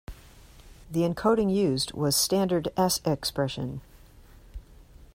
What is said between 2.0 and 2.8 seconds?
standard